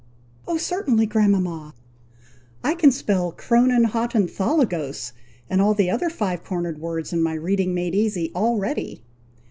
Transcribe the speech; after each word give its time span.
"O 0.47 0.57
certainly, 0.57 1.05
grandmama! 1.05 1.75
I 2.63 2.73
can 2.73 2.91
spell 2.91 3.31
chrononhotonthologos, 3.31 5.11
and 5.47 5.61
all 5.61 5.75
the 5.75 5.91
other 5.91 6.09
five 6.09 6.43
cornered 6.43 6.79
words 6.79 7.13
in 7.13 7.21
my 7.21 7.35
'Reading 7.35 7.75
Made 7.75 7.93
Easy,' 7.93 8.31
already." 8.33 9.03